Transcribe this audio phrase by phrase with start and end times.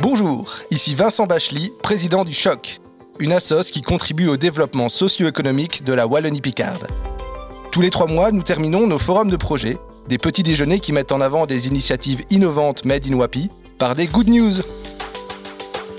[0.00, 2.80] Bonjour, ici Vincent Bachely, président du Choc,
[3.18, 6.86] une assoce qui contribue au développement socio-économique de la Wallonie-Picarde.
[7.70, 11.12] Tous les trois mois, nous terminons nos forums de projets, des petits déjeuners qui mettent
[11.12, 14.54] en avant des initiatives innovantes made in Wapi, par des good news.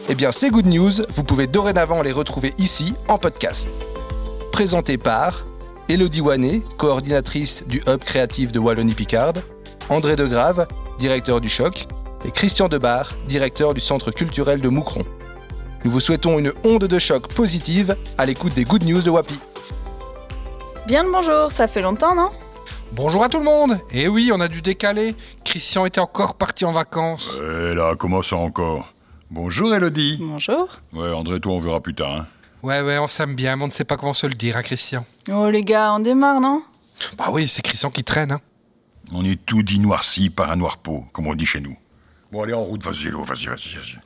[0.09, 3.67] Eh bien, ces good news, vous pouvez dorénavant les retrouver ici en podcast.
[4.51, 5.45] Présenté par
[5.87, 9.43] Elodie Wanet, coordinatrice du Hub créatif de Wallonie-Picarde,
[9.89, 10.67] André Degrave,
[11.01, 11.87] directeur du Choc,
[12.25, 15.03] et Christian Debar, directeur du Centre culturel de Moucron.
[15.83, 19.33] Nous vous souhaitons une onde de choc positive à l'écoute des Good News de Wapi.
[20.85, 22.29] Bien le bonjour, ça fait longtemps, non?
[22.91, 25.15] Bonjour à tout le monde Eh oui, on a dû décaler.
[25.43, 27.41] Christian était encore parti en vacances.
[27.41, 28.93] Eh là, comment ça encore?
[29.31, 30.19] Bonjour Elodie.
[30.21, 30.67] Bonjour.
[30.93, 32.11] Ouais, André, toi, on verra plus tard.
[32.15, 32.27] Hein.
[32.61, 34.61] Ouais, ouais, on s'aime bien, mais on ne sait pas comment se le dire, hein,
[34.61, 36.61] Christian Oh les gars, on démarre, non?
[37.17, 38.33] Bah oui, c'est Christian qui traîne.
[38.33, 38.39] Hein.
[39.13, 41.77] On est tout dit noirci par un noir pot, comme on dit chez nous.
[42.31, 43.99] Bon, allez, en route, vas-y, Lo, vas-y, vas-y, vas-y.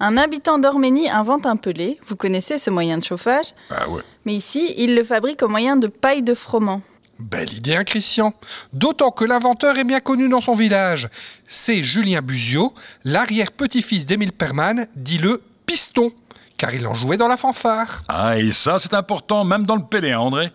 [0.00, 1.98] Un habitant d'Orménie invente un pelé.
[2.08, 3.54] Vous connaissez ce moyen de chauffage?
[3.70, 4.02] Ah ouais.
[4.24, 6.82] Mais ici, il le fabrique au moyen de paille de froment.
[7.18, 8.32] Belle idée, hein, Christian
[8.72, 11.08] D'autant que l'inventeur est bien connu dans son village.
[11.46, 12.72] C'est Julien Buzio,
[13.04, 16.12] l'arrière-petit-fils d'Émile Perman, dit le piston,
[16.56, 18.02] car il en jouait dans la fanfare.
[18.08, 20.50] Ah, et ça, c'est important, même dans le pélé, hein, André?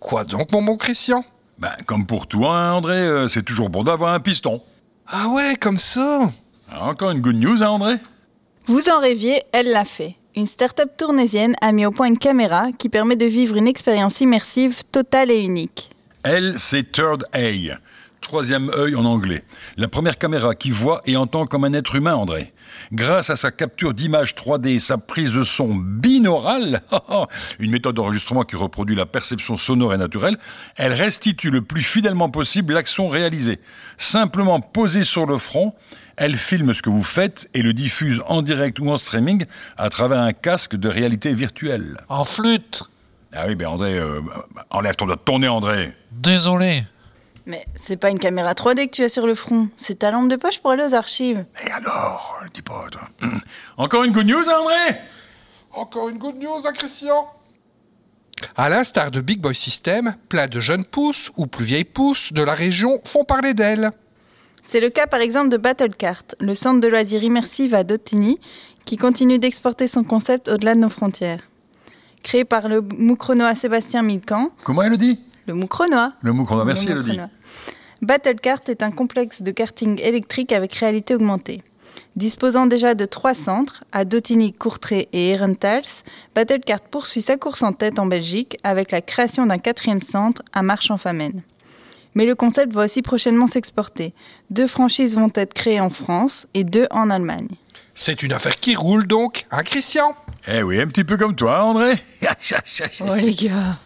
[0.00, 1.24] Quoi donc, mon bon Christian?
[1.62, 4.60] Ben, comme pour toi, hein, André, euh, c'est toujours bon d'avoir un piston.
[5.06, 6.28] Ah ouais, comme ça
[6.68, 7.98] Ah, Encore une good news, hein, André?
[8.66, 10.16] Vous en rêviez, elle l'a fait.
[10.34, 14.20] Une start-up tournaisienne a mis au point une caméra qui permet de vivre une expérience
[14.20, 15.90] immersive totale et unique.
[16.24, 17.76] Elle, c'est Third Eye,
[18.32, 19.44] troisième œil en anglais.
[19.76, 22.54] La première caméra qui voit et entend comme un être humain, André.
[22.90, 26.80] Grâce à sa capture d'images 3D et sa prise de son binaurale,
[27.58, 30.38] une méthode d'enregistrement qui reproduit la perception sonore et naturelle,
[30.76, 33.60] elle restitue le plus fidèlement possible l'action réalisée.
[33.98, 35.74] Simplement posée sur le front,
[36.16, 39.44] elle filme ce que vous faites et le diffuse en direct ou en streaming
[39.76, 41.98] à travers un casque de réalité virtuelle.
[42.08, 42.84] En flûte
[43.34, 44.22] Ah oui, ben André, euh,
[44.70, 45.92] enlève ton doigt de ton nez, André.
[46.12, 46.84] Désolé.
[47.46, 50.28] Mais c'est pas une caméra 3D que tu as sur le front, c'est ta lampe
[50.28, 51.44] de poche pour aller aux archives.
[51.66, 53.02] Et alors Dis pas, toi.
[53.76, 54.98] Encore une good news, hein, André
[55.72, 57.26] Encore une good news, hein, Christian
[58.56, 62.42] À l'instar de Big Boy System, plein de jeunes pousses ou plus vieilles pousses de
[62.42, 63.90] la région font parler d'elle.
[64.62, 68.38] C'est le cas par exemple de Battlecart, le centre de loisirs immersif à Dottigny,
[68.84, 71.40] qui continue d'exporter son concept au-delà de nos frontières.
[72.22, 75.20] Créé par le moucronois Sébastien Milcan, Comment elle le dit?
[75.46, 76.12] Le moucronois.
[76.22, 77.08] Le a merci, Le Elodie.
[77.10, 77.30] moucronois.
[78.02, 81.62] Battlecart est un complexe de karting électrique avec réalité augmentée.
[82.16, 86.02] Disposant déjà de trois centres, à Dottigny, Courtrai et Herentals,
[86.34, 90.62] Battlecart poursuit sa course en tête en Belgique avec la création d'un quatrième centre à
[90.62, 91.42] Marche-en-Famenne.
[92.14, 94.12] Mais le concept va aussi prochainement s'exporter.
[94.50, 97.48] Deux franchises vont être créées en France et deux en Allemagne.
[97.94, 100.14] C'est une affaire qui roule donc, hein, Christian?
[100.48, 102.02] Eh oui, un petit peu comme toi, André.
[102.22, 103.76] Oh les gars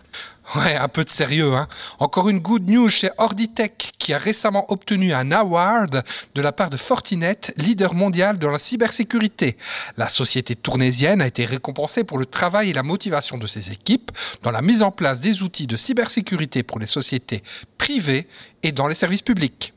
[0.54, 1.66] Ouais, un peu de sérieux, hein.
[1.98, 6.70] Encore une good news chez Orditech, qui a récemment obtenu un award de la part
[6.70, 9.56] de Fortinet, leader mondial dans la cybersécurité.
[9.96, 14.12] La société tournaisienne a été récompensée pour le travail et la motivation de ses équipes
[14.42, 17.42] dans la mise en place des outils de cybersécurité pour les sociétés
[17.76, 18.28] privées
[18.62, 19.74] et dans les services publics.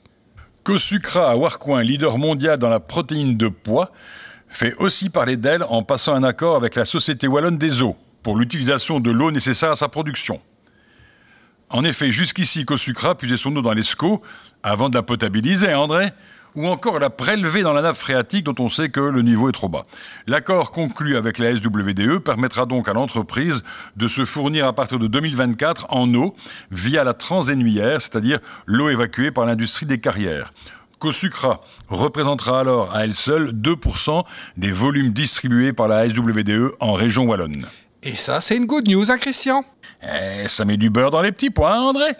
[0.63, 3.91] Cosucra à Warcoin, leader mondial dans la protéine de pois,
[4.47, 8.35] fait aussi parler d'elle en passant un accord avec la Société Wallonne des Eaux pour
[8.35, 10.39] l'utilisation de l'eau nécessaire à sa production.
[11.69, 14.21] En effet, jusqu'ici, Cosucra puisait son eau dans l'ESCO
[14.63, 16.11] avant de la potabiliser, André,
[16.55, 19.53] ou encore la prélever dans la nappe phréatique dont on sait que le niveau est
[19.53, 19.83] trop bas.
[20.25, 23.63] L'accord conclu avec la SWDE permettra donc à l'entreprise
[23.95, 26.35] de se fournir à partir de 2024 en eau
[26.71, 30.51] via la transénuaire, c'est-à-dire l'eau évacuée par l'industrie des carrières.
[30.97, 34.23] Cosucra représentera alors à elle seule 2%
[34.57, 37.67] des volumes distribués par la SWDE en région wallonne.
[38.01, 39.63] Et ça, c'est une good news, hein, Christian?
[40.01, 42.11] Eh, ça met du beurre dans les petits pois, hein, André?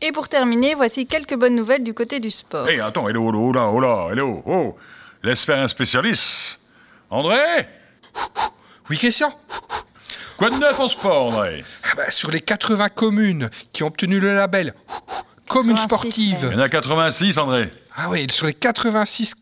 [0.00, 2.68] Et pour terminer, voici quelques bonnes nouvelles du côté du sport.
[2.68, 4.76] Hé, attends, hello, hello, là, oh là, hello, oh
[5.22, 6.58] Laisse faire un spécialiste.
[7.10, 7.36] André?
[8.88, 9.30] Oui, Christian?
[10.38, 11.64] Quoi de neuf en sport, André?
[11.84, 14.72] Ah bah, Sur les 80 communes qui ont obtenu le label
[15.46, 16.48] Commune 86, sportive.
[16.52, 17.70] Il y en a 86, André.
[17.96, 19.34] Ah oui, sur les 86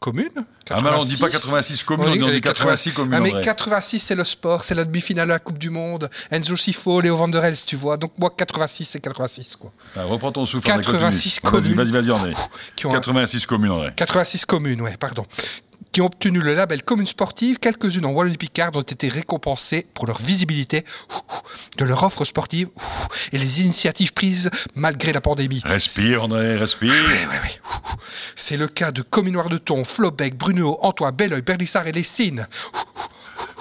[0.00, 0.28] communes
[0.70, 3.42] Ah, mais on dit pas 86 communes, on dit les 86 communes, Ah, mais André.
[3.42, 6.08] 86, c'est le sport, c'est la demi-finale de la Coupe du Monde.
[6.30, 7.96] Enzo Sifo, Léo Vanderels, tu vois.
[7.96, 9.72] Donc moi, 86, c'est 86, quoi.
[9.96, 11.74] Ah, reprends ton souffle, André, 86 continue.
[11.74, 11.92] Vas-y, communes.
[11.92, 13.92] Vas-y, vas-y, ont- 86 communes, André.
[13.94, 15.26] 86 communes, ouais, pardon.
[15.92, 20.18] Qui ont obtenu le label Commune Sportive, quelques-unes en Wallonie-Picard ont été récompensées pour leur
[20.18, 20.84] visibilité
[21.78, 22.68] de leur offre sportive
[23.32, 25.60] et les initiatives prises malgré la pandémie.
[25.64, 26.92] Respire, André, respire.
[26.92, 27.90] Oui, oui, oui.
[28.36, 32.46] C'est le cas de Communoir de Thon, Flobec, Bruno, Antoine, Belleuil, Bernissard et Lessines.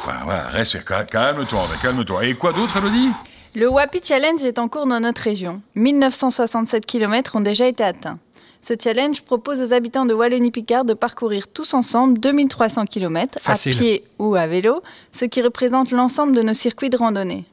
[0.03, 2.25] Voilà, voilà, respire, cal- calme-toi, André, calme-toi.
[2.25, 3.09] Et quoi d'autre, Elodie?
[3.55, 5.61] Le Wapi Challenge est en cours dans notre région.
[5.75, 8.19] 1967 km ont déjà été atteints.
[8.61, 14.03] Ce challenge propose aux habitants de Wallonie-Picard de parcourir tous ensemble 2300 km à pied
[14.19, 14.83] ou à vélo,
[15.13, 17.45] ce qui représente l'ensemble de nos circuits de randonnée.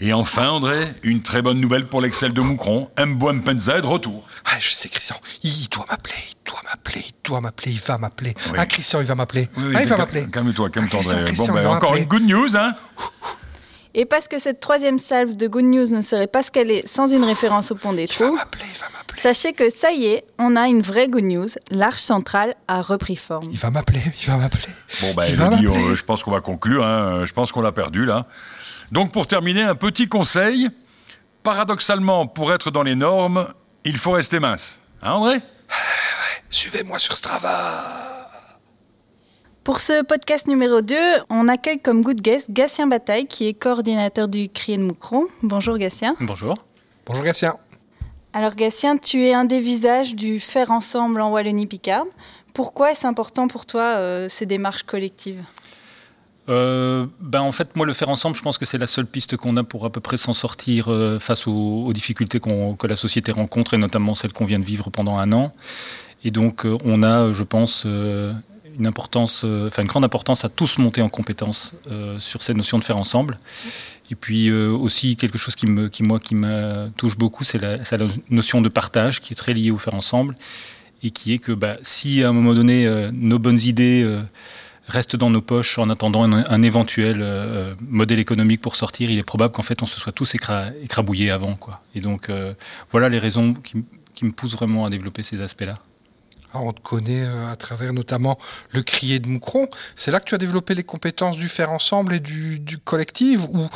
[0.00, 2.88] Et enfin, André, une très bonne nouvelle pour l'Excel de Moucron.
[2.96, 4.22] Mbouam Penza est de retour.
[4.44, 5.16] Ah, je sais, Christian.
[5.42, 8.34] Il doit m'appeler, il doit m'appeler, il doit m'appeler, il va m'appeler.
[8.46, 8.58] Oui.
[8.58, 9.48] Ah, Christian, il va m'appeler.
[9.56, 10.28] Oui, oui, ah, il va m'appeler.
[10.30, 11.32] Calme-toi, calme-toi, Christian, André.
[11.32, 12.76] Christian, bon, il ben, va encore une good news, hein
[13.94, 16.86] Et parce que cette troisième salve de Good News ne serait pas ce qu'elle est
[16.86, 19.20] sans une référence au pont des Il va Trous, m'appeler, il va m'appeler.
[19.20, 21.48] sachez que ça y est, on a une vraie Good News.
[21.70, 23.48] L'Arche centrale a repris forme.
[23.50, 24.68] Il va m'appeler, il va m'appeler.
[25.00, 26.84] Bon, ben, euh, je pense qu'on va conclure.
[26.84, 27.24] hein.
[27.24, 28.26] Je pense qu'on l'a perdu, là.
[28.92, 30.68] Donc, pour terminer, un petit conseil.
[31.42, 33.48] Paradoxalement, pour être dans les normes,
[33.84, 34.78] il faut rester mince.
[35.02, 35.40] Hein, André?
[36.50, 38.17] Suivez-moi sur Strava.
[39.68, 40.94] Pour ce podcast numéro 2,
[41.28, 45.26] on accueille comme good guest Gatien Bataille, qui est coordinateur du Crier de Moucron.
[45.42, 46.16] Bonjour Gatien.
[46.20, 46.56] Bonjour.
[47.04, 47.54] Bonjour, Gatien.
[48.32, 52.08] Alors Gatien, tu es un des visages du faire ensemble en Wallonie-Picarde.
[52.54, 55.42] Pourquoi est-ce important pour toi euh, ces démarches collectives?
[56.48, 59.36] Euh, ben en fait, moi, le faire ensemble, je pense que c'est la seule piste
[59.36, 62.86] qu'on a pour à peu près s'en sortir euh, face aux, aux difficultés qu'on- que
[62.86, 65.52] la société rencontre, et notamment celles qu'on vient de vivre pendant un an.
[66.24, 68.32] Et donc, euh, on a, je pense, euh,
[68.78, 72.56] une importance, euh, enfin une grande importance à tous monter en compétence euh, sur cette
[72.56, 73.36] notion de faire ensemble.
[74.10, 77.58] Et puis euh, aussi quelque chose qui me, qui moi, qui me touche beaucoup, c'est
[77.58, 80.34] la, la notion de partage qui est très liée au faire ensemble
[81.02, 84.04] et qui est que bah, si à un moment donné nos bonnes idées
[84.88, 87.24] restent dans nos poches en attendant un, éventuel
[87.80, 91.30] modèle économique pour sortir, il est probable qu'en fait on se soit tous écra- écrabouillés
[91.30, 91.54] avant.
[91.54, 91.82] Quoi.
[91.94, 92.32] Et donc
[92.90, 95.78] voilà les raisons qui, qui me poussent vraiment à développer ces aspects-là.
[96.54, 98.38] Ah, on te connaît euh, à travers notamment
[98.72, 99.68] le crier de Moucron.
[99.94, 103.68] C'est là que tu as développé les compétences du faire ensemble et du, collectif ou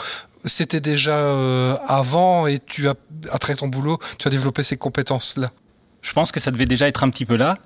[0.47, 2.95] c'était déjà euh, avant et tu as,
[3.31, 5.51] à travers ton boulot, tu as développé ces compétences-là?
[6.01, 7.59] Je pense que ça devait déjà être un petit peu là.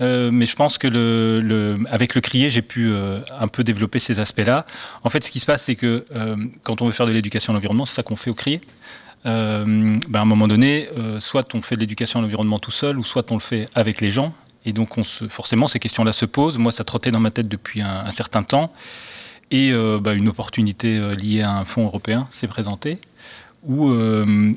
[0.00, 4.18] euh, mais je pense que le, avec le crier, j'ai pu un peu développer ces
[4.18, 4.66] aspects-là.
[5.04, 6.04] En fait, ce qui se passe, c'est que
[6.64, 8.60] quand on veut faire de l'éducation à l'environnement, c'est ça qu'on fait au crier.
[9.24, 12.70] Euh, ben, à un moment donné, euh, soit on fait de l'éducation à l'environnement tout
[12.70, 14.34] seul, ou soit on le fait avec les gens.
[14.64, 16.58] Et donc, forcément, ces questions-là se posent.
[16.58, 18.72] Moi, ça trottait dans ma tête depuis un, certain temps.
[19.50, 22.98] Et euh, ben, une opportunité liée à un fonds européen s'est présentée
[23.64, 23.92] où,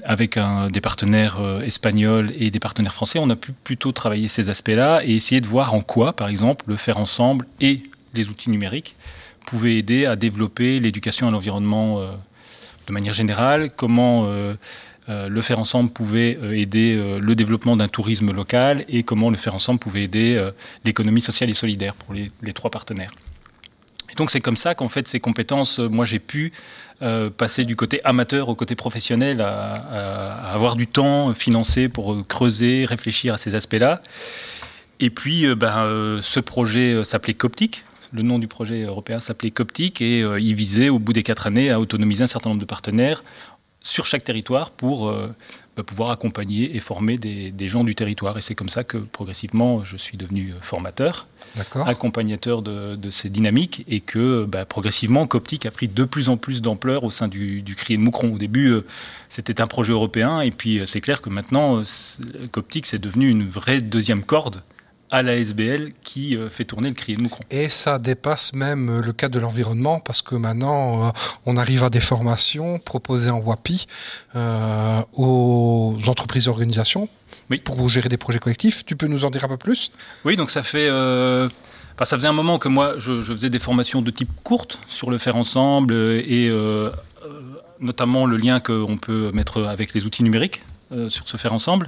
[0.04, 0.40] avec
[0.72, 5.14] des partenaires espagnols et des partenaires français, on a pu plutôt travailler ces aspects-là et
[5.14, 7.84] essayer de voir en quoi, par exemple, le faire ensemble et
[8.16, 8.96] les outils numériques
[9.46, 12.02] pouvaient aider à développer l'éducation à l'environnement
[12.88, 14.54] de manière générale, comment euh,
[15.10, 19.38] euh, le faire ensemble pouvait euh, aider le développement d'un tourisme local et comment le
[19.38, 20.52] faire ensemble pouvait aider
[20.84, 23.12] l'économie sociale et solidaire pour les, trois partenaires.
[24.12, 26.52] Et donc c'est comme ça qu'en fait ces compétences, moi j'ai pu
[27.38, 33.34] passer du côté amateur au côté professionnel, à, avoir du temps financé pour creuser, réfléchir
[33.34, 34.02] à ces aspects-là.
[35.00, 37.84] Et puis ben, ce projet s'appelait Coptic.
[38.16, 41.48] Le nom du projet européen s'appelait Coptic et euh, il visait au bout des quatre
[41.48, 43.26] années à autonomiser un certain nombre de partenaires
[43.82, 45.36] sur chaque territoire pour euh,
[45.76, 48.38] bah, pouvoir accompagner et former des, des gens du territoire.
[48.38, 51.28] Et c'est comme ça que progressivement je suis devenu euh, formateur
[51.86, 56.38] accompagnateur de, de ces dynamiques et que bah, progressivement Coptic a pris de plus en
[56.38, 58.34] plus d'ampleur au sein du, du Crier de Moucron.
[58.34, 58.86] Au début, euh,
[59.28, 61.84] c'était un projet européen et puis c'est clair que maintenant,
[62.52, 64.64] Coptic c'est devenu une vraie deuxième corde
[65.12, 67.44] à la SBL qui euh, fait tourner le Crier de Moucron.
[67.52, 71.12] Et ça dépasse même euh, le cadre de l'environnement parce que maintenant, euh,
[71.46, 73.86] on arrive à des formations proposées en WAPI
[74.36, 77.08] euh, aux entreprises et organisations
[77.50, 77.60] Oui.
[77.60, 78.84] pour gérer des projets collectifs.
[78.86, 79.92] Tu peux nous en dire un peu plus?
[80.26, 80.88] Oui, donc ça fait.
[80.90, 81.48] euh,
[81.94, 84.80] enfin, ça faisait un moment que moi, je, je faisais des formations de type courte
[84.88, 86.90] sur le faire ensemble et euh,
[87.80, 90.64] notamment le lien qu'on peut mettre avec les outils numériques
[91.10, 91.88] sur ce faire ensemble.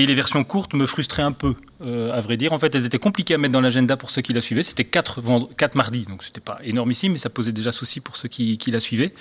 [0.00, 1.54] Et les versions courtes me frustraient un peu,
[1.84, 2.54] euh, à vrai dire.
[2.54, 4.62] En fait, elles étaient compliquées à mettre dans l'agenda pour ceux qui la suivaient.
[4.62, 8.16] C'était quatre, vend- quatre mardis, donc c'était pas énormissime, mais ça posait déjà souci pour
[8.16, 9.12] ceux qui, qui la suivaient.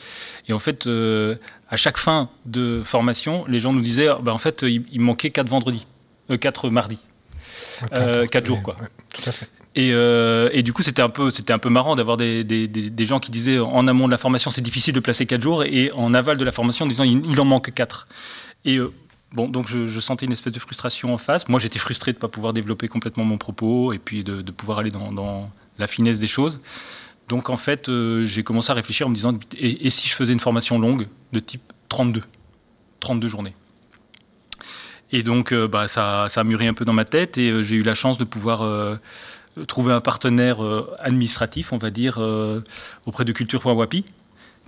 [0.47, 1.35] Et en fait, euh,
[1.69, 5.01] à chaque fin de formation, les gens nous disaient, Ah, ben, en fait, il, il
[5.01, 5.85] manquait quatre vendredis,
[6.31, 7.03] euh, quatre mardis.
[7.81, 8.75] Ouais, peu Euh, importe, quatre jours, mais- quoi.
[8.79, 9.49] ouais, tout à fait.
[9.75, 12.67] Et, euh, et du coup, c'était un peu, c'était un peu marrant d'avoir des, des,
[12.69, 15.41] des- des gens qui disaient en amont de la formation, c'est difficile de placer quatre
[15.41, 18.07] jours, et en aval de la formation, en disant il, il en manque quatre.
[18.65, 18.91] Et euh,
[19.31, 21.47] Bon, donc je, sentais une espèce de frustration en face.
[21.49, 24.79] Moi, j'étais frustré de ne pas pouvoir développer complètement mon propos et puis de, pouvoir
[24.79, 26.61] aller dans, la finesse des choses.
[27.27, 30.33] Donc en fait, euh, j'ai commencé à réfléchir en me disant, et, si je faisais
[30.33, 32.21] une formation longue de type 32
[32.99, 33.55] 32 journées
[35.11, 37.77] et donc, euh, bah, ça, a mûri un peu dans ma tête et euh, j'ai
[37.77, 38.59] eu la chance de pouvoir
[39.67, 40.59] trouver un partenaire
[40.99, 42.19] administratif, on va dire,
[43.05, 44.05] auprès de Culture.wapi,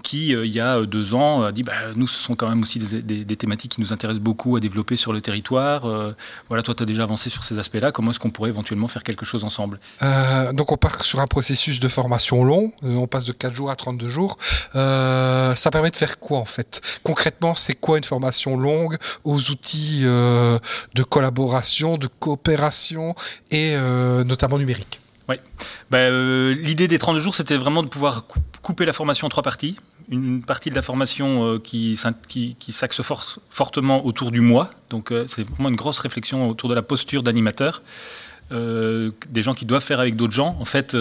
[0.01, 2.50] qui, euh, il y a euh, deux ans, a dit bah, nous, ce sont quand
[2.50, 5.86] même aussi des, thématiques qui nous intéressent beaucoup à développer sur le territoire.
[5.86, 6.13] Euh,
[6.48, 7.91] voilà, toi, tu as déjà avancé sur ces aspects-là.
[7.91, 9.79] Comment est-ce qu'on pourrait éventuellement faire quelque chose ensemble?
[10.53, 12.74] Donc, on part sur un processus de formation long.
[12.84, 14.38] on passe de 4 jours à 32 jours.
[14.74, 16.81] ça permet de faire quoi, en fait?
[17.03, 23.15] Concrètement, c'est quoi une formation longue aux outils de collaboration, de coopération
[23.51, 23.75] et
[24.25, 25.00] notamment numérique?
[25.29, 25.36] Oui.
[25.89, 28.25] Bah, l'idée des 32 jours, c'était vraiment de pouvoir
[28.62, 29.77] couper la formation en trois parties
[30.12, 33.01] une partie de la formation euh, qui, s'axe
[33.50, 34.70] fortement autour du moi.
[34.89, 37.82] Donc euh, c'est vraiment une grosse réflexion autour de la posture d'animateur.
[38.51, 40.58] Euh, des gens qui doivent faire avec d'autres gens.
[40.60, 40.98] En fait,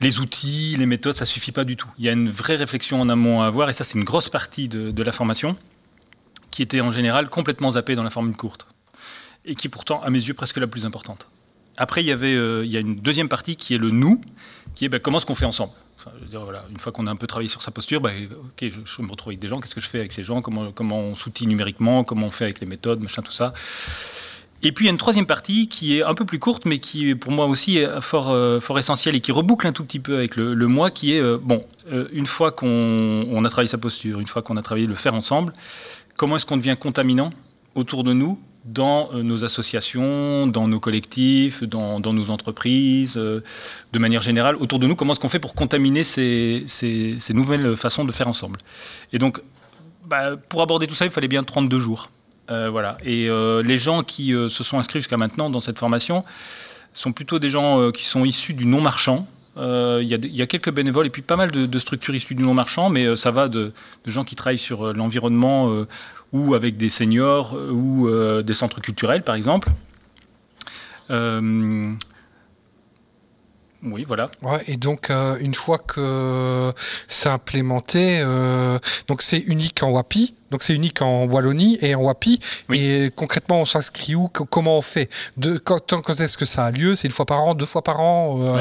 [0.00, 1.88] les outils, les méthodes, ça suffit pas du tout.
[1.98, 4.28] Il y a une vraie réflexion en amont à avoir, et ça c'est une grosse
[4.28, 5.56] partie de, la formation
[6.52, 8.68] qui était en général complètement zappée dans la formule courte,
[9.44, 11.26] et qui pourtant, à mes yeux, presque la plus importante.
[11.76, 14.20] Après, il y avait, il y a une deuxième partie qui est le nous,
[14.76, 15.72] qui est ben, comment est-ce qu'on fait ensemble?
[16.70, 19.30] Une fois qu'on a un peu travaillé sur sa posture, bah, ok, je, me retrouve
[19.30, 22.26] avec des gens, qu'est-ce que je fais avec ces gens, comment, on s'outille numériquement, comment
[22.26, 23.52] on fait avec les méthodes, machin, tout ça.
[24.62, 26.78] Et puis il y a une troisième partie qui est un peu plus courte, mais
[26.78, 30.00] qui pour moi aussi est fort, euh, fort essentielle et qui reboucle un tout petit
[30.00, 33.76] peu avec le, moi, qui est, euh, bon, euh, une fois qu'on a travaillé sa
[33.76, 35.52] posture, une fois qu'on a travaillé le faire ensemble,
[36.16, 37.30] comment est-ce qu'on devient contaminant
[37.74, 43.40] autour de nous dans euh, nos associations, dans nos collectifs, dans, nos entreprises, euh,
[43.92, 46.64] de manière générale, autour de nous, comment est-ce qu'on fait pour contaminer ces,
[47.34, 48.58] nouvelles façons de faire ensemble.
[49.12, 49.40] Et donc,
[50.06, 52.10] bah, pour aborder tout ça, il fallait bien 32 jours.
[52.50, 52.98] Euh, voilà.
[53.04, 53.28] Et
[53.64, 56.24] les gens qui se sont inscrits jusqu'à maintenant dans cette formation
[56.92, 61.10] sont plutôt des gens qui sont issus du non-marchand, il y, a quelques bénévoles et
[61.10, 63.72] puis pas mal de, structures issues du non-marchand, mais ça va de,
[64.04, 65.86] de, gens qui travaillent sur l'environnement
[66.34, 69.70] ou avec des seniors euh, ou euh, des centres culturels, par exemple.
[71.10, 71.92] Euh,
[73.84, 74.30] oui, voilà.
[74.42, 76.72] Ouais, et donc une fois que
[77.08, 78.22] c'est implémenté,
[79.08, 82.38] donc c'est unique en WAPI, donc c'est unique en Wallonie et en WAPI.
[82.72, 84.28] Et concrètement, on s'inscrit où?
[84.28, 85.10] Comment on fait?
[85.36, 86.94] De, quand, quand est-ce que ça a lieu?
[86.94, 88.58] C'est une fois par an, deux fois par an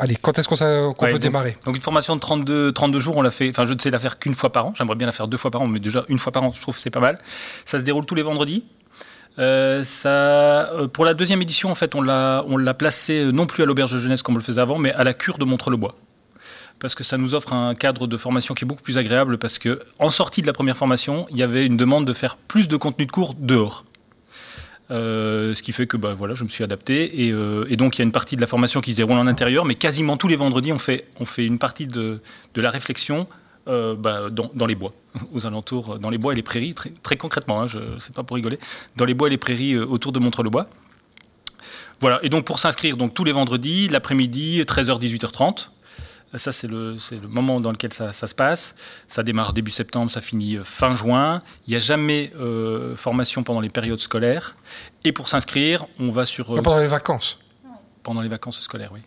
[0.00, 1.56] Allez, quand est-ce qu'on peut démarrer?
[1.64, 3.50] Donc une formation de 32, 32 jours, on l'a fait.
[3.50, 4.72] Enfin, je ne sais la faire qu'une fois par an.
[4.76, 6.60] J'aimerais bien la faire deux fois par an, mais déjà une fois par an, je
[6.60, 7.18] trouve que c'est pas mal.
[7.64, 8.64] Ça se déroule tous les vendredis?
[9.38, 12.42] Euh, ça, euh, pour la deuxième édition, en fait, on l'a,
[12.74, 15.04] placé euh, non plus à l'auberge de jeunesse comme on le faisait avant, mais à
[15.04, 15.94] la cure de Montreux-le-Bois.
[16.80, 19.58] Parce que ça nous offre un cadre de formation qui est beaucoup plus agréable, parce
[19.58, 22.68] que en sortie de la première formation, il y avait une demande de faire plus
[22.68, 23.84] de contenu de cours dehors.
[24.90, 27.26] ce qui fait que bah, voilà, je me suis adapté.
[27.26, 29.64] Et, donc, il y a une partie de la formation qui se déroule en intérieur,
[29.64, 31.04] mais quasiment tous les vendredis, on fait,
[31.38, 32.20] une partie de
[32.54, 33.26] la réflexion
[33.68, 34.92] euh, bah, dans, les bois,
[35.34, 38.22] aux alentours, euh, dans les bois et les prairies, très, concrètement, hein, je sais pas
[38.22, 38.58] pour rigoler,
[38.96, 40.68] dans les bois et les prairies euh, autour de Montreux-le-Bois.
[42.00, 45.68] Voilà, et donc pour s'inscrire, donc tous les vendredis, l'après-midi, 13h, 18h30.
[46.36, 48.74] Ça, c'est le, le, moment dans lequel ça, se passe.
[49.06, 51.42] Ça démarre début septembre, ça finit fin juin.
[51.66, 52.30] Il n'y a jamais
[52.96, 54.54] formation pendant les périodes scolaires.
[55.04, 56.54] Et pour s'inscrire, on va sur...
[56.62, 57.38] pendant les vacances
[58.02, 59.00] Pendant les vacances scolaires, oui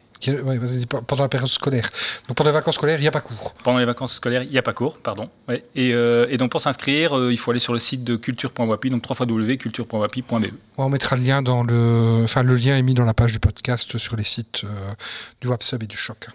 [1.08, 1.90] pendant la période scolaire.
[2.28, 3.54] Donc pendant les vacances scolaires, il n'y a pas cours.
[3.64, 5.30] Pendant les vacances scolaires, il n'y a pas cours, pardon.
[5.50, 9.04] Euh, et, donc pour s'inscrire, euh, il faut aller sur le site de culture.wapi, donc
[9.08, 10.46] www.culture.wapi.be.
[10.78, 13.40] On mettra le lien dans le, enfin le lien est mis dans la page du
[13.40, 14.94] podcast sur les sites euh,
[15.42, 16.28] du WAPSUB et du Choc.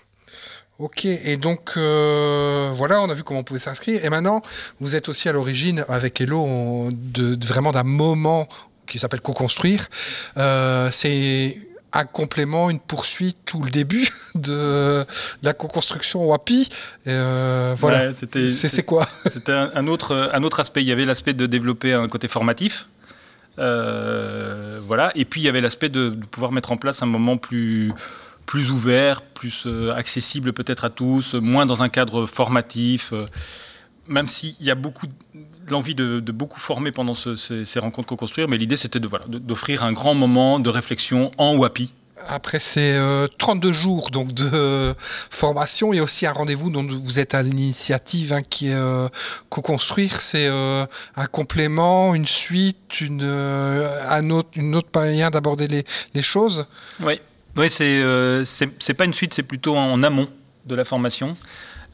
[0.78, 4.04] Ok, et donc voilà, on a vu comment on pouvait s'inscrire.
[4.04, 4.42] Et maintenant,
[4.78, 8.46] vous êtes aussi à l'origine avec Hello de, vraiment d'un moment
[8.86, 9.88] qui s'appelle co-construire.
[10.90, 11.56] c'est
[11.96, 15.04] un complément, une poursuite tout le début de
[15.42, 16.68] la co-construction WAPI.
[17.06, 18.12] Euh, voilà.
[18.12, 20.82] c'est quoi C'était un, autre, un autre aspect.
[20.82, 22.88] Il y avait l'aspect de développer un côté formatif.
[23.58, 25.10] Euh, voilà.
[25.14, 27.92] Et puis il y avait l'aspect de, pouvoir mettre en place un moment plus,
[28.44, 33.14] plus ouvert, plus euh, accessible peut-être à tous, moins dans un cadre formatif.
[34.06, 35.06] même s'il y a beaucoup
[35.70, 40.58] l'envie de, beaucoup former pendant ces, rencontres co-construire, mais l'idée c'était d'offrir un grand moment
[40.58, 41.92] de réflexion en WAPI.
[42.28, 42.98] Après ces
[43.38, 44.94] 32 jours donc de
[45.30, 48.74] formation, il y a aussi un rendez-vous dont vous êtes à l'initiative hein, qui est
[48.74, 49.08] euh,
[49.50, 50.20] co-construire.
[50.20, 55.84] C'est euh, un complément, une suite, une, euh, un autre, une autre manière d'aborder les,
[56.14, 56.66] les, choses.
[57.00, 57.20] Oui,
[57.56, 58.02] oui c'est
[58.44, 60.28] c'est pas une suite, c'est plutôt en amont
[60.64, 61.36] de la formation.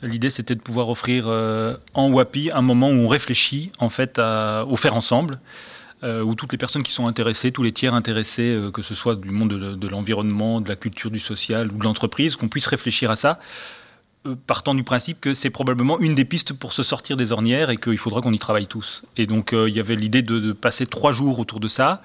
[0.03, 4.77] L'idée, c'était de pouvoir offrir en WAPI un moment où on réfléchit en fait au
[4.77, 5.39] faire ensemble,
[6.05, 9.31] où toutes les personnes qui sont intéressées, tous les tiers intéressés, que ce soit du
[9.31, 13.17] monde de l'environnement, de la culture, du social ou de l'entreprise, qu'on puisse réfléchir à
[13.17, 13.39] ça
[14.25, 17.71] euh, partant du principe que c'est probablement une des pistes pour se sortir des ornières
[17.71, 19.03] et qu'il faudra qu'on y travaille tous.
[19.17, 22.03] Et donc euh, il y avait l'idée de, passer trois jours autour de ça,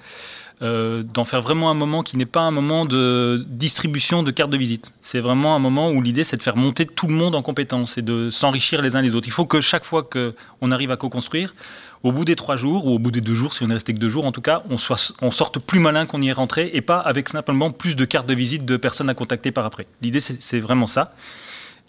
[0.64, 4.50] euh, d'en faire vraiment un moment qui n'est pas un moment de distribution de cartes
[4.50, 4.92] de visite.
[5.02, 8.00] C'est vraiment un moment où l'idée c'est de faire monter tout le monde en compétence
[8.00, 9.28] et de s'enrichir les uns les autres.
[9.28, 11.54] Il faut que chaque fois qu'on arrive à co-construire,
[12.02, 13.94] au bout des trois jours ou au bout des deux jours, si on est resté
[13.94, 16.34] que deux jours en tout cas, on, soit, on sorte plus malin qu'on y est
[16.34, 19.64] rentré et pas avec simplement plus de cartes de visite de personnes à contacter par
[19.64, 19.86] après.
[20.02, 21.14] L'idée c'est vraiment ça.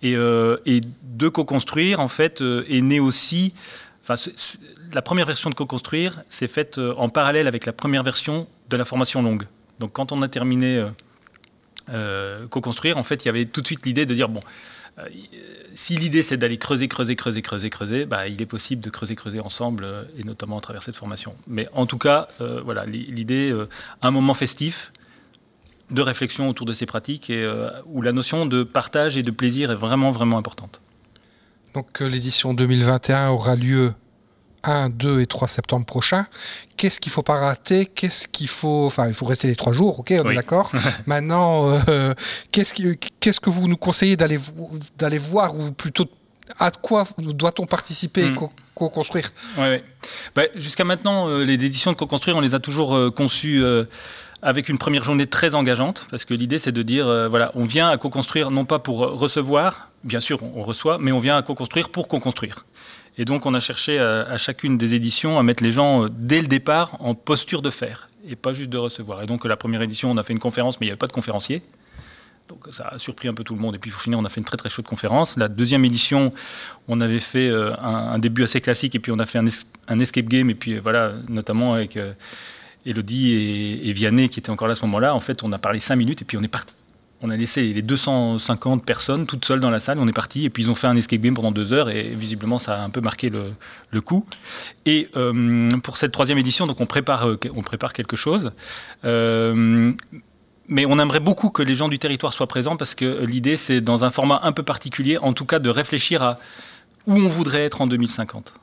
[0.05, 3.53] Euh, et, de co-construire, en fait, euh, est né aussi.
[4.03, 4.15] Enfin,
[4.93, 8.85] la première version de co-construire s'est faite en parallèle avec la première version de la
[8.85, 9.47] formation longue.
[9.79, 10.81] Donc, quand on a terminé
[12.51, 14.41] co-construire, en fait, il y avait tout de suite l'idée de dire bon,
[15.73, 19.15] si l'idée c'est d'aller creuser, creuser, creuser, creuser, creuser, bah, il est possible de creuser,
[19.15, 19.87] creuser ensemble,
[20.19, 21.35] et notamment à travers cette formation.
[21.47, 22.29] Mais en tout cas,
[22.65, 23.57] voilà, l'idée,
[24.03, 24.93] un moment festif,
[25.91, 29.31] de réflexion autour de ces pratiques et euh, où la notion de partage et de
[29.31, 30.81] plaisir est vraiment, vraiment importante.
[31.75, 33.95] Donc euh, l'édition 2021 aura lieu
[34.65, 36.27] 1, 2 et 3 septembre prochain.
[36.77, 37.87] Qu'est-ce qu'il ne faut pas rater?
[37.87, 40.71] Qu'est-ce qu'il faut Enfin, il faut rester les trois jours, ok, on est d'accord.
[41.07, 42.15] Maintenant, euh,
[42.53, 42.75] qu'est-ce,
[43.21, 44.38] qu'est-ce que vous nous conseillez d'aller,
[44.97, 46.07] d'aller voir ou plutôt
[46.59, 48.49] à quoi doit-on participer et hmm.
[48.75, 49.31] co-construire?
[49.59, 49.85] Ouais,
[50.35, 53.62] bah, Jusqu'à maintenant, les éditions de co-construire, on les a toujours conçues
[54.43, 57.65] avec une première journée très engageante, parce que l'idée c'est de dire, euh, voilà, on
[57.65, 61.43] vient à co-construire non pas pour recevoir, bien sûr on, reçoit, mais on vient à
[61.43, 62.65] co-construire pour co-construire.
[63.19, 66.41] Et donc on a cherché à, chacune des éditions à mettre les gens euh, dès
[66.41, 69.23] le départ en posture de faire, et pas juste de recevoir.
[69.23, 71.09] Et donc la première édition, on a fait une conférence, mais il n'y avait pas
[71.09, 71.63] de conférencier.
[72.49, 73.75] Donc ça a surpris un peu tout le monde.
[73.75, 75.37] Et puis pour finir, on a fait une très très chaude conférence.
[75.37, 76.31] La deuxième édition,
[76.87, 80.27] on avait fait euh, un, début assez classique, et puis on a fait un, escape
[80.27, 81.99] game, et puis voilà, notamment avec...
[82.87, 83.35] Elodie
[83.85, 85.97] et, Vianney qui étaient encore là à ce moment-là, en fait, on a parlé cinq
[85.97, 86.75] minutes et puis on est parti.
[87.21, 90.51] On a laissé les 250 personnes toutes seules dans la salle, on est parti, et
[90.51, 92.91] puis ils ont fait un escape game pendant deux heures, et visiblement ça a un
[92.91, 94.25] peu marqué le, coup.
[94.87, 97.37] Et euh, pour cette troisième édition, donc on prépare, euh,
[97.93, 98.53] quelque chose.
[99.05, 99.93] Euh,
[100.69, 103.81] mais on aimerait beaucoup que les gens du territoire soient présents parce que l'idée, c'est
[103.81, 106.39] dans un format un peu particulier, en tout cas, de réfléchir à
[107.07, 108.54] où on voudrait être en 2050.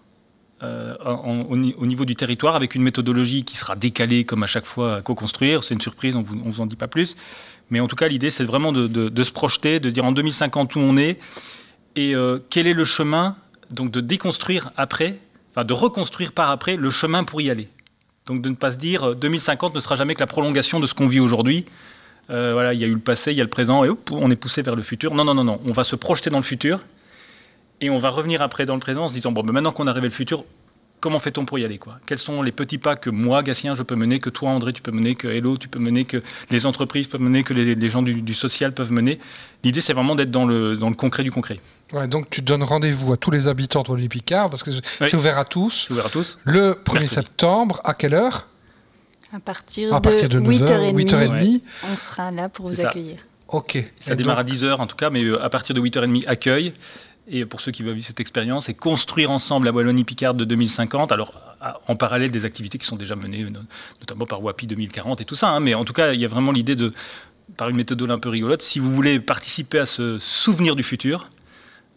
[0.65, 0.95] Euh,
[1.77, 5.01] au, niveau du territoire avec une méthodologie qui sera décalée comme à chaque fois à
[5.01, 5.63] co-construire.
[5.63, 7.15] C'est une surprise, on ne vous, en dit pas plus.
[7.69, 10.79] Mais en tout cas, l'idée, c'est vraiment de, se projeter, de dire en 2050 où
[10.79, 11.19] on est
[11.95, 13.35] et euh, quel est le chemin,
[13.71, 15.17] donc de déconstruire après,
[15.51, 17.69] enfin de reconstruire par après le chemin pour y aller.
[18.25, 20.87] Donc de ne pas se dire 2050 euh, ne sera jamais que la prolongation de
[20.87, 21.65] ce qu'on vit aujourd'hui.
[22.27, 24.35] voilà, il y a eu le passé, il y a le présent, et on est
[24.35, 25.13] poussé vers le futur.
[25.13, 25.61] Non, non, non, non.
[25.65, 26.79] On va se projeter dans le futur
[27.85, 29.87] et on va revenir après dans le présent en se disant bon, ben maintenant qu'on
[29.87, 30.43] arrive au futur,
[30.99, 31.99] comment fait-on pour y aller quoi?
[32.07, 34.81] Quels sont les petits pas que moi, Gatien, je peux mener, que toi, André, tu
[34.81, 38.01] peux mener, que Hello, tu peux mener, que les entreprises peuvent mener, que les, gens
[38.01, 39.19] du, social peuvent mener?
[39.63, 41.59] L'idée, c'est vraiment d'être dans le, dans le concret du concret.
[41.93, 45.37] Ouais, donc tu donnes rendez-vous à tous les habitants de Picard parce que c'est ouvert
[45.37, 45.85] à tous.
[45.87, 46.39] C'est ouvert à tous.
[46.43, 48.47] Le 1er septembre, à quelle heure?
[49.31, 51.61] À partir, à partir de, 8h30, 8h30.
[51.91, 53.17] On sera là pour vous accueillir.
[53.47, 53.77] Ok.
[53.99, 56.73] Ça démarre à 10h en tout cas, mais euh, à partir de 8h30, accueil
[57.27, 61.11] et pour ceux qui veulent vivre cette expérience, et construire ensemble la Wallonie-Picarde de 2050.
[61.11, 61.33] Alors,
[61.87, 63.45] en parallèle des activités qui sont déjà menées,
[63.99, 65.49] notamment par WAPI 2040 et tout ça.
[65.49, 65.59] Hein.
[65.59, 66.93] mais en tout cas, il y a vraiment l'idée de,
[67.57, 71.29] par une méthode un peu rigolote, si vous voulez participer à ce souvenir du futur,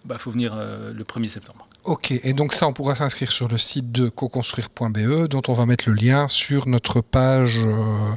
[0.04, 1.66] il bah, faut venir euh, le 1er septembre.
[1.84, 5.66] Ok, et donc ça, on pourra s'inscrire sur le site de coconstruire.be, dont on va
[5.66, 8.12] mettre le lien sur notre page, euh,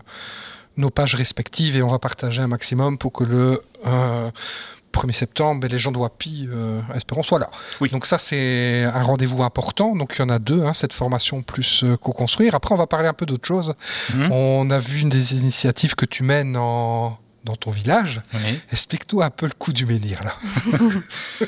[0.78, 4.32] nos pages respectives, et on va partager un maximum pour que le euh,
[4.92, 7.50] 1er septembre, les gens de WAPI, euh, espérons, soient là.
[7.80, 7.90] Oui.
[7.90, 9.96] Donc ça, c'est un rendez-vous important.
[9.96, 12.56] Donc il y en a deux, hein, cette formation plus euh, co-construire.
[12.56, 13.74] Après, on va parler un peu d'autre chose.
[14.14, 14.32] Mhm.
[14.32, 17.18] On a vu une des initiatives que tu mènes dans
[17.60, 18.22] ton village.
[18.72, 20.36] Explique-nous un peu le coup du menhir, là.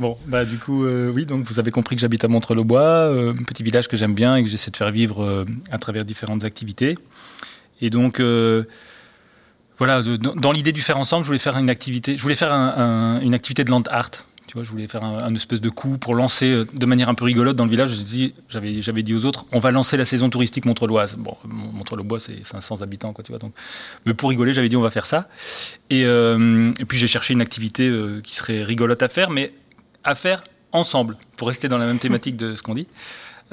[0.00, 3.44] Bon, bah du coup, euh, oui, donc vous avez compris que j'habite à Montreux-le-Bois, un
[3.44, 6.98] petit village que j'aime bien et que j'essaie de faire vivre à travers différentes activités.
[7.80, 8.20] Et donc,
[9.78, 13.34] voilà, dans l'idée du faire ensemble, je voulais faire une activité, je voulais faire une
[13.34, 14.10] activité de land art.
[14.54, 17.14] Tu vois, je voulais faire un, espèce de coup pour lancer euh, de manière un
[17.14, 17.90] peu rigolote dans le village.
[18.48, 21.06] J'avais, j'avais dit aux autres, on va lancer la saison touristique Montreux-le-Bois.
[21.18, 23.40] Bon, Montreux-le-Bois, c'est 500 habitants, quoi, tu vois.
[23.40, 23.52] Donc,
[24.06, 25.28] mais pour rigoler, j'avais dit, on va faire ça.
[25.90, 29.52] Et, euh, puis j'ai cherché une activité euh, qui serait rigolote à faire, mais
[30.04, 32.86] à faire ensemble, pour rester dans la même thématique de ce qu'on dit.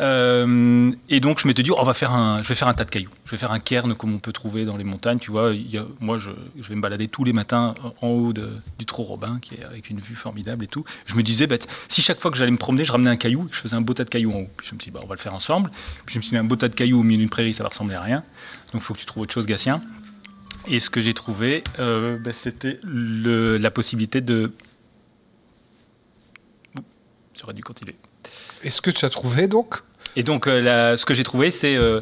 [0.01, 2.73] Euh, et donc je m'étais dit, oh, on va faire un, je vais faire un
[2.73, 3.11] tas de cailloux.
[3.25, 5.19] Je vais faire un cairn comme on peut trouver dans les montagnes.
[5.19, 5.53] Tu vois,
[5.99, 9.55] moi je, vais me balader tous les matins en haut de, du Trou Robin, qui
[9.55, 10.83] est avec une vue formidable et tout.
[11.05, 11.47] Je me disais,
[11.87, 13.93] si chaque fois que j'allais me promener, je ramenais un caillou, je faisais un beau
[13.93, 14.49] tas de cailloux en haut.
[14.57, 15.69] Puis je me suis dit, bah, on va le faire ensemble.
[16.05, 17.63] Puis je me suis dit, un beau tas de cailloux au milieu d'une prairie, ça
[17.63, 18.23] va ressembler à rien.
[18.73, 19.81] Donc il faut que tu trouves autre chose, Gatien.
[20.67, 24.51] Et ce que j'ai trouvé, euh, bah, c'était la possibilité de.
[27.39, 27.95] J'aurais dû continuer.
[28.63, 29.81] Est-ce que tu as trouvé donc?
[30.15, 32.01] Et donc, euh, ce que j'ai trouvé, c'est euh,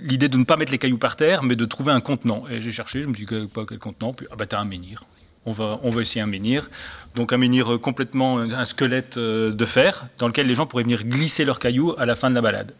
[0.00, 2.44] l'idée de ne pas mettre les cailloux par terre, mais de trouver un contenant.
[2.50, 4.12] Et j'ai cherché, je me suis dit, pas quel contenant?
[4.12, 5.04] Puis, ah bah, t'as un menhir.
[5.44, 6.70] On va, on va essayer un menhir.
[7.14, 11.44] Donc, un menhir complètement, un squelette de fer, dans lequel les gens pourraient venir glisser
[11.44, 12.72] leurs cailloux à la fin de la balade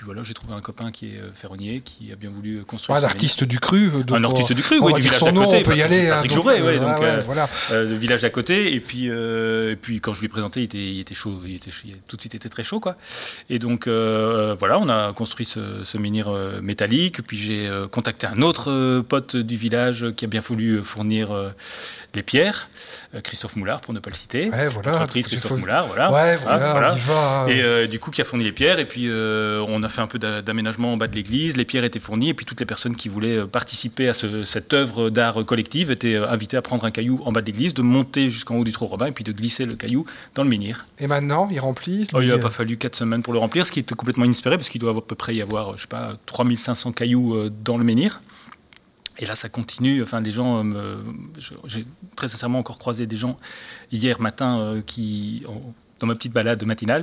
[0.00, 2.98] puis voilà, j'ai trouvé un copain qui est euh, ferronnier, qui a bien voulu construire.
[2.98, 3.90] un artiste du cru.
[4.10, 5.56] un artiste du cru, oui, du village d'à côté.
[5.58, 6.08] on peut y aller.
[6.08, 7.50] Patrick Jouret, donc, donc euh, voilà.
[7.70, 8.72] Euh, le village d'à côté.
[8.72, 11.56] Et puis, et puis quand je lui ai présenté, il était, il était chaud, il
[11.56, 11.70] était,
[12.08, 12.96] tout de suite était très chaud, quoi.
[13.50, 16.30] Et donc voilà, on a construit ce, ce menhir
[16.62, 17.20] métallique.
[17.26, 21.28] Puis j'ai contacté un autre pote du village qui a bien voulu fournir
[22.14, 22.70] les pierres,
[23.22, 24.48] Christophe Moulard pour ne pas le citer.
[24.48, 25.06] Ouais, voilà.
[25.06, 26.10] Christophe Moulard, voilà.
[26.10, 26.96] Ouais, voilà.
[27.50, 28.78] Et du coup, qui a fourni les pierres.
[28.78, 32.00] Et puis on a fait un peu d'aménagement en bas de l'église, les pierres étaient
[32.00, 35.90] fournies, et puis toutes les personnes qui voulaient euh, participer à cette œuvre d'art collective
[35.90, 38.64] étaient euh, invitées à prendre un caillou en bas de l'église, de monter jusqu'en haut
[38.64, 40.86] du trou robin, et puis de glisser le caillou dans le menhir.
[40.98, 43.72] Et maintenant, il remplit oh, Il n'a pas fallu 4 semaines pour le remplir, ce
[43.72, 46.14] qui était complètement inespéré, parce qu'il doit à peu près y avoir, je sais pas,
[46.26, 48.22] 3500 cailloux euh, dans le menhir.
[49.18, 50.02] Et là, ça continue.
[50.02, 50.64] Enfin, des gens,
[51.66, 51.84] j'ai
[52.16, 53.36] très sincèrement encore croisé des gens
[53.92, 55.44] hier matin qui,
[55.98, 57.02] dans ma petite balade matinale,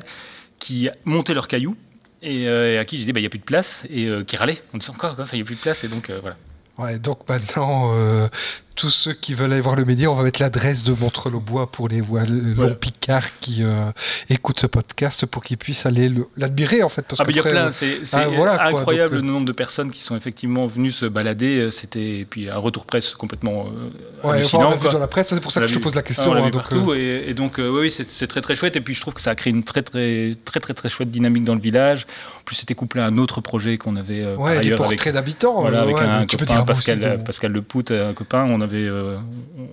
[0.58, 1.76] qui montaient leurs cailloux
[2.24, 4.24] euh, et, à qui j'ai dit bah, il n'y a plus de place et euh,
[4.24, 6.20] qui râlait en disant encore ça il n'y a plus de place et donc euh,
[6.22, 6.36] voilà.
[6.78, 7.92] Ouais, donc maintenant,
[8.78, 11.90] tous ceux qui veulent aller voir le média, on va mettre l'adresse de Montreux-le-Bois pour
[11.90, 12.76] les voilà.
[12.76, 13.92] Picard qui euh,
[14.30, 17.02] écoutent ce podcast pour qu'ils puissent aller l'admirer en fait.
[17.02, 19.90] Parce ah, il y a plein, c'est ah, voilà, incroyable euh, le nombre de personnes
[19.90, 21.58] qui sont effectivement venues se balader.
[21.58, 23.66] Euh, c'était puis un retour presse complètement.
[24.24, 25.96] ouais, enfin, on l'a vu dans la presse, c'est pour ça que je te pose
[25.96, 26.32] la question.
[26.32, 28.76] on hein, partout et, donc oui, c'est très très chouette.
[28.76, 31.10] Et puis je trouve que ça a créé une très très très très très chouette
[31.10, 32.06] dynamique dans le village.
[32.40, 35.62] En plus, c'était couplé à un autre projet qu'on avait ouais, par ailleurs avec d'habitants.
[35.62, 38.46] Voilà, avec un copain, Pascal, Pascal Lepout, un copain.
[38.48, 39.18] On avait, euh,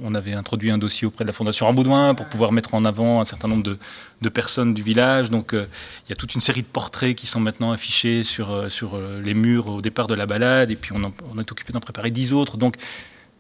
[0.03, 3.21] on avait introduit un dossier auprès de la Fondation Rambaudouin pour pouvoir mettre en avant
[3.21, 5.31] un certain nombre de, personnes du village.
[5.31, 5.67] Donc euh,
[6.07, 8.99] il y a toute une série de portraits qui sont maintenant affichés sur, euh, sur
[9.23, 10.71] les murs au départ de la balade.
[10.71, 12.57] Et puis on, on est occupé d'en préparer dix autres.
[12.57, 12.77] Donc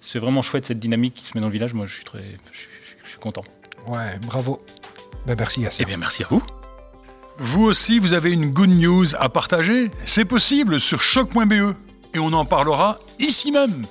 [0.00, 1.72] c'est vraiment chouette cette dynamique qui se met dans le village.
[1.72, 3.44] Moi je suis, très, je, suis content.
[3.86, 4.64] Ouais, bravo.
[5.26, 6.42] Ben, merci à Eh bien merci à vous.
[7.38, 9.90] Vous aussi, vous avez une good news à partager?
[10.04, 11.74] C'est possible sur choc.be
[12.14, 13.84] et on en parlera ici même.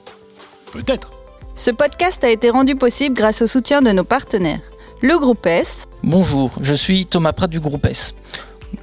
[0.71, 1.12] Peut-être.
[1.55, 4.61] Ce podcast a été rendu possible grâce au soutien de nos partenaires.
[5.01, 5.87] Le groupe S.
[6.01, 8.15] Bonjour, je suis Thomas Prat du groupe S.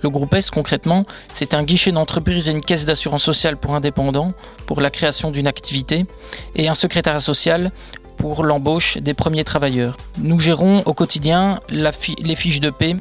[0.02, 1.02] Le groupe S, concrètement,
[1.34, 4.28] c'est un guichet d'entreprise et une caisse d'assurance sociale pour indépendants
[4.66, 6.06] pour la création d'une activité
[6.54, 7.72] et un secrétariat social
[8.16, 9.96] pour l'embauche des premiers travailleurs.
[10.18, 12.94] Nous gérons au quotidien les fiches de paix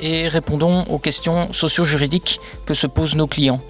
[0.00, 3.62] et répondons aux questions socio-juridiques que se posent nos clients.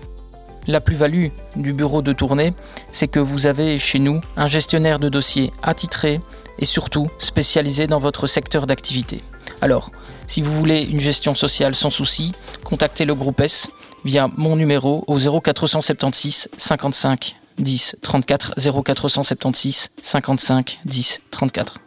[0.67, 2.55] La plus-value du bureau de tournée,
[2.91, 6.21] c'est que vous avez chez nous un gestionnaire de dossiers attitré
[6.59, 9.21] et surtout spécialisé dans votre secteur d'activité.
[9.61, 9.91] Alors,
[10.27, 12.33] si vous voulez une gestion sociale sans souci,
[12.65, 13.69] contactez le groupe S
[14.05, 21.81] via mon numéro au 0476 55 10 34 0476 55 10 34.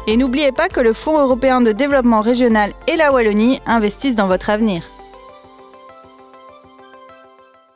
[0.08, 4.28] Et n'oubliez pas que le Fonds européen de développement régional et la Wallonie investissent dans
[4.28, 4.84] votre avenir.